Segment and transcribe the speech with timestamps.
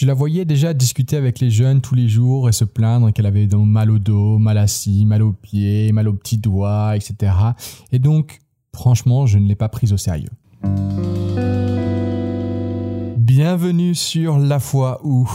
[0.00, 3.26] Je la voyais déjà discuter avec les jeunes tous les jours et se plaindre qu'elle
[3.26, 7.32] avait mal au dos, mal assis, mal aux pieds, mal aux petits doigts, etc.
[7.90, 8.38] Et donc,
[8.72, 10.30] franchement, je ne l'ai pas prise au sérieux.
[13.16, 15.28] Bienvenue sur La foi où.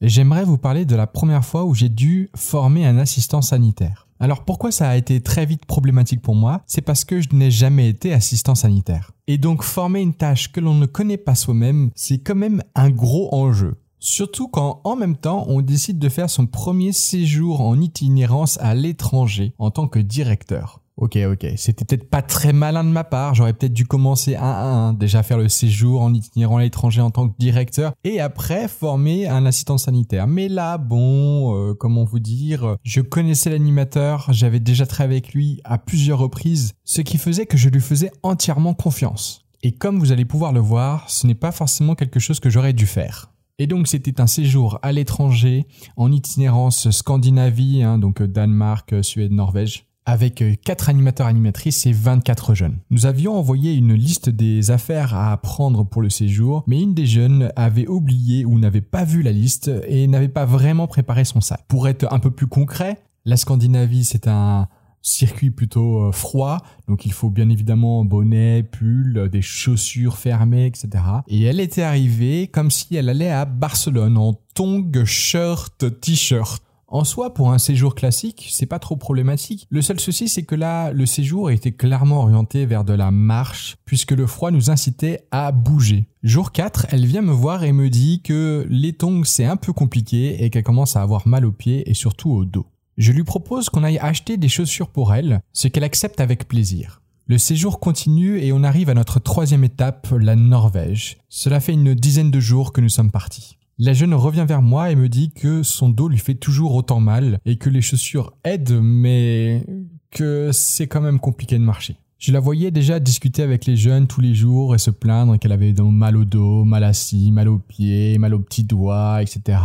[0.00, 4.08] J'aimerais vous parler de la première fois où j'ai dû former un assistant sanitaire.
[4.18, 6.62] Alors pourquoi ça a été très vite problématique pour moi?
[6.66, 9.12] C'est parce que je n'ai jamais été assistant sanitaire.
[9.26, 12.88] Et donc former une tâche que l'on ne connaît pas soi-même, c'est quand même un
[12.88, 13.76] gros enjeu.
[14.08, 18.72] Surtout quand en même temps on décide de faire son premier séjour en itinérance à
[18.72, 20.80] l'étranger en tant que directeur.
[20.96, 24.62] Ok, ok, c'était peut-être pas très malin de ma part, j'aurais peut-être dû commencer à
[24.62, 28.68] un, déjà faire le séjour en itinérant à l'étranger en tant que directeur, et après
[28.68, 30.28] former un assistant sanitaire.
[30.28, 35.60] Mais là, bon, euh, comment vous dire, je connaissais l'animateur, j'avais déjà travaillé avec lui
[35.64, 39.42] à plusieurs reprises, ce qui faisait que je lui faisais entièrement confiance.
[39.64, 42.72] Et comme vous allez pouvoir le voir, ce n'est pas forcément quelque chose que j'aurais
[42.72, 43.32] dû faire.
[43.58, 45.66] Et donc c'était un séjour à l'étranger,
[45.96, 52.78] en itinérance Scandinavie, hein, donc Danemark, Suède, Norvège avec 4 animateurs animatrices et 24 jeunes.
[52.90, 57.06] Nous avions envoyé une liste des affaires à prendre pour le séjour, mais une des
[57.06, 61.40] jeunes avait oublié ou n'avait pas vu la liste et n'avait pas vraiment préparé son
[61.40, 61.64] sac.
[61.66, 64.68] Pour être un peu plus concret, la Scandinavie c'est un
[65.06, 71.04] circuit plutôt euh, froid, donc il faut bien évidemment bonnet, pull, des chaussures fermées, etc.
[71.28, 76.62] Et elle était arrivée comme si elle allait à Barcelone en tongs, shirt, t-shirt.
[76.88, 79.66] En soi, pour un séjour classique, c'est pas trop problématique.
[79.70, 83.76] Le seul souci, c'est que là, le séjour était clairement orienté vers de la marche,
[83.84, 86.06] puisque le froid nous incitait à bouger.
[86.22, 89.72] Jour 4, elle vient me voir et me dit que les tongs c'est un peu
[89.72, 92.66] compliqué et qu'elle commence à avoir mal aux pieds et surtout au dos.
[92.96, 97.02] Je lui propose qu'on aille acheter des chaussures pour elle, ce qu'elle accepte avec plaisir.
[97.26, 101.18] Le séjour continue et on arrive à notre troisième étape, la Norvège.
[101.28, 103.58] Cela fait une dizaine de jours que nous sommes partis.
[103.78, 107.00] La jeune revient vers moi et me dit que son dos lui fait toujours autant
[107.00, 109.66] mal et que les chaussures aident mais
[110.10, 111.96] que c'est quand même compliqué de marcher.
[112.16, 115.52] Je la voyais déjà discuter avec les jeunes tous les jours et se plaindre qu'elle
[115.52, 119.58] avait mal au dos, mal assis, mal aux pieds, mal aux petits doigts, etc.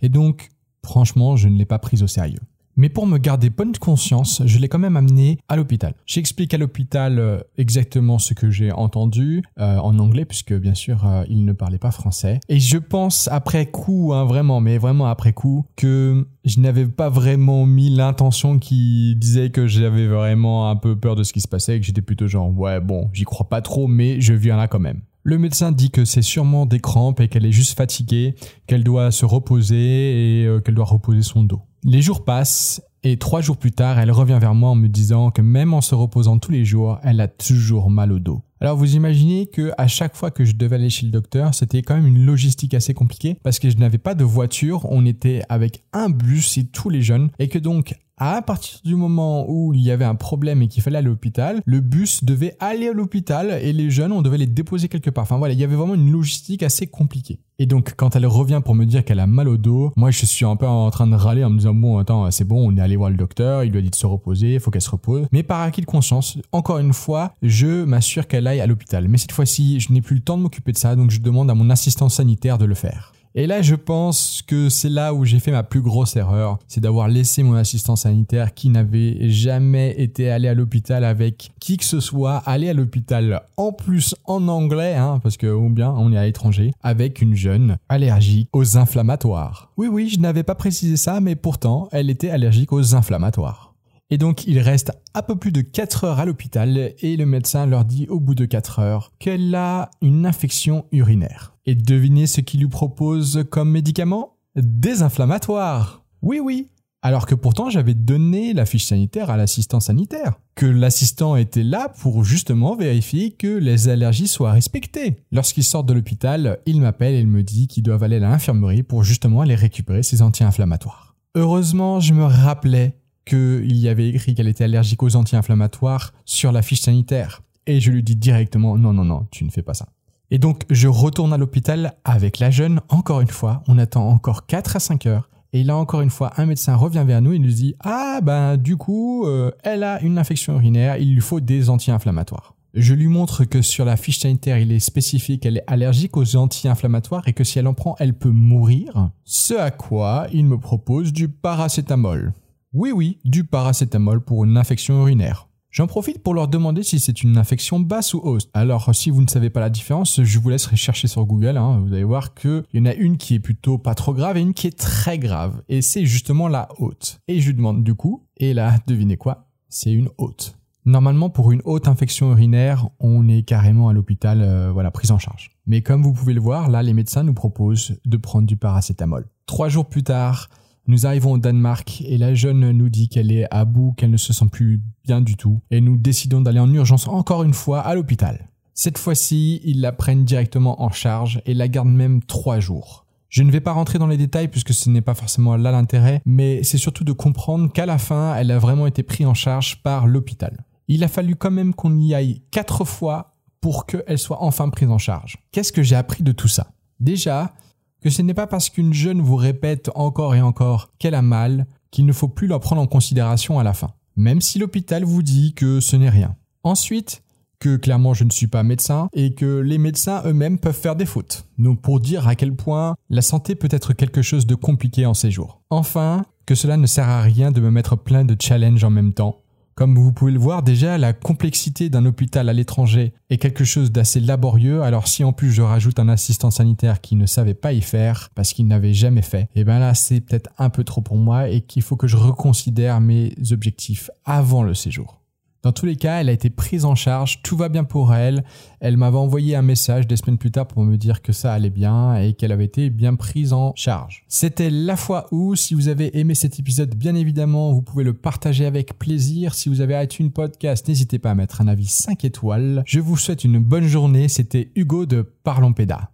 [0.00, 0.48] Et donc,
[0.82, 2.40] franchement, je ne l'ai pas prise au sérieux.
[2.76, 5.94] Mais pour me garder bonne conscience, je l'ai quand même amené à l'hôpital.
[6.06, 11.06] J'explique à l'hôpital euh, exactement ce que j'ai entendu euh, en anglais, puisque bien sûr
[11.06, 12.40] euh, il ne parlait pas français.
[12.48, 17.08] Et je pense après coup, hein, vraiment, mais vraiment après coup, que je n'avais pas
[17.08, 21.48] vraiment mis l'intention qui disait que j'avais vraiment un peu peur de ce qui se
[21.48, 24.56] passait et que j'étais plutôt genre ouais bon, j'y crois pas trop, mais je viens
[24.56, 25.02] là quand même.
[25.22, 28.34] Le médecin dit que c'est sûrement des crampes et qu'elle est juste fatiguée,
[28.66, 31.60] qu'elle doit se reposer et qu'elle doit reposer son dos.
[31.84, 35.30] Les jours passent et trois jours plus tard, elle revient vers moi en me disant
[35.30, 38.42] que même en se reposant tous les jours, elle a toujours mal au dos.
[38.60, 41.80] Alors vous imaginez que à chaque fois que je devais aller chez le docteur, c'était
[41.80, 45.42] quand même une logistique assez compliquée parce que je n'avais pas de voiture, on était
[45.48, 49.72] avec un bus et tous les jeunes et que donc à partir du moment où
[49.72, 52.88] il y avait un problème et qu'il fallait aller à l'hôpital, le bus devait aller
[52.88, 55.22] à l'hôpital et les jeunes, on devait les déposer quelque part.
[55.22, 57.40] Enfin voilà, il y avait vraiment une logistique assez compliquée.
[57.58, 60.26] Et donc quand elle revient pour me dire qu'elle a mal au dos, moi je
[60.26, 62.76] suis un peu en train de râler en me disant bon attends c'est bon on
[62.76, 64.82] est allé voir le docteur, il lui a dit de se reposer, il faut qu'elle
[64.82, 65.26] se repose.
[65.32, 69.08] Mais par acquis de conscience, encore une fois, je m'assure qu'elle aille à l'hôpital.
[69.08, 71.50] Mais cette fois-ci, je n'ai plus le temps de m'occuper de ça, donc je demande
[71.50, 73.12] à mon assistant sanitaire de le faire.
[73.36, 76.80] Et là, je pense que c'est là où j'ai fait ma plus grosse erreur, c'est
[76.80, 81.84] d'avoir laissé mon assistant sanitaire qui n'avait jamais été allé à l'hôpital avec qui que
[81.84, 86.12] ce soit, aller à l'hôpital en plus en anglais, hein, parce que ou bien on
[86.12, 89.70] est à l'étranger, avec une jeune allergique aux inflammatoires.
[89.76, 93.70] Oui, oui, je n'avais pas précisé ça, mais pourtant, elle était allergique aux inflammatoires.
[94.10, 97.64] Et donc il reste un peu plus de 4 heures à l'hôpital et le médecin
[97.64, 101.54] leur dit au bout de 4 heures qu'elle a une infection urinaire.
[101.70, 104.38] Et devinez ce qu'il lui propose comme médicament?
[104.56, 106.02] Désinflammatoire.
[106.20, 106.66] Oui oui.
[107.00, 110.32] Alors que pourtant j'avais donné la fiche sanitaire à l'assistant sanitaire.
[110.56, 115.18] Que l'assistant était là pour justement vérifier que les allergies soient respectées.
[115.30, 118.82] Lorsqu'il sort de l'hôpital, il m'appelle et il me dit qu'ils doivent aller à l'infirmerie
[118.82, 121.14] pour justement aller récupérer ses anti-inflammatoires.
[121.36, 126.62] Heureusement, je me rappelais qu'il y avait écrit qu'elle était allergique aux anti-inflammatoires sur la
[126.62, 127.42] fiche sanitaire.
[127.68, 129.86] Et je lui dis directement non, non, non, tu ne fais pas ça.
[130.30, 134.46] Et donc je retourne à l'hôpital avec la jeune, encore une fois, on attend encore
[134.46, 135.28] 4 à 5 heures.
[135.52, 138.56] Et là encore une fois, un médecin revient vers nous et nous dit ah ben
[138.56, 142.54] du coup, euh, elle a une infection urinaire, il lui faut des anti-inflammatoires.
[142.72, 146.36] Je lui montre que sur la fiche sanitaire, il est spécifique qu'elle est allergique aux
[146.36, 149.10] anti-inflammatoires et que si elle en prend, elle peut mourir.
[149.24, 152.32] Ce à quoi il me propose du paracétamol.
[152.72, 155.49] Oui, oui, du paracétamol pour une infection urinaire.
[155.70, 158.48] J'en profite pour leur demander si c'est une infection basse ou haute.
[158.54, 161.56] Alors si vous ne savez pas la différence, je vous laisserai chercher sur Google.
[161.56, 161.78] Hein.
[161.78, 164.40] Vous allez voir qu'il y en a une qui est plutôt pas trop grave et
[164.40, 165.62] une qui est très grave.
[165.68, 167.20] Et c'est justement la haute.
[167.28, 169.46] Et je lui demande du coup, et là, devinez quoi?
[169.68, 170.56] C'est une haute.
[170.86, 175.18] Normalement, pour une haute infection urinaire, on est carrément à l'hôpital, euh, voilà, prise en
[175.18, 175.52] charge.
[175.66, 179.28] Mais comme vous pouvez le voir, là, les médecins nous proposent de prendre du paracétamol.
[179.46, 180.48] Trois jours plus tard,
[180.90, 184.16] nous arrivons au Danemark et la jeune nous dit qu'elle est à bout, qu'elle ne
[184.16, 185.60] se sent plus bien du tout.
[185.70, 188.48] Et nous décidons d'aller en urgence encore une fois à l'hôpital.
[188.74, 193.06] Cette fois-ci, ils la prennent directement en charge et la gardent même trois jours.
[193.28, 196.20] Je ne vais pas rentrer dans les détails puisque ce n'est pas forcément là l'intérêt,
[196.26, 199.82] mais c'est surtout de comprendre qu'à la fin, elle a vraiment été prise en charge
[199.82, 200.64] par l'hôpital.
[200.88, 204.90] Il a fallu quand même qu'on y aille quatre fois pour qu'elle soit enfin prise
[204.90, 205.36] en charge.
[205.52, 206.72] Qu'est-ce que j'ai appris de tout ça?
[206.98, 207.54] Déjà,
[208.00, 211.66] que ce n'est pas parce qu'une jeune vous répète encore et encore qu'elle a mal
[211.90, 215.22] qu'il ne faut plus la prendre en considération à la fin, même si l'hôpital vous
[215.22, 216.36] dit que ce n'est rien.
[216.62, 217.22] Ensuite,
[217.58, 221.06] que clairement je ne suis pas médecin et que les médecins eux-mêmes peuvent faire des
[221.06, 221.46] fautes.
[221.58, 225.14] Donc pour dire à quel point la santé peut être quelque chose de compliqué en
[225.14, 225.60] ces jours.
[225.70, 229.12] Enfin, que cela ne sert à rien de me mettre plein de challenges en même
[229.12, 229.42] temps
[229.80, 233.90] comme vous pouvez le voir, déjà, la complexité d'un hôpital à l'étranger est quelque chose
[233.90, 234.82] d'assez laborieux.
[234.82, 238.28] Alors si en plus je rajoute un assistant sanitaire qui ne savait pas y faire
[238.34, 241.16] parce qu'il n'avait jamais fait, et eh bien là c'est peut-être un peu trop pour
[241.16, 245.19] moi et qu'il faut que je reconsidère mes objectifs avant le séjour.
[245.62, 248.44] Dans tous les cas, elle a été prise en charge, tout va bien pour elle.
[248.80, 251.70] Elle m'avait envoyé un message des semaines plus tard pour me dire que ça allait
[251.70, 254.24] bien et qu'elle avait été bien prise en charge.
[254.26, 258.14] C'était la fois où, si vous avez aimé cet épisode, bien évidemment, vous pouvez le
[258.14, 259.54] partager avec plaisir.
[259.54, 262.82] Si vous avez une Podcast, n'hésitez pas à mettre un avis 5 étoiles.
[262.86, 264.28] Je vous souhaite une bonne journée.
[264.28, 266.10] C'était Hugo de Parlons Péda.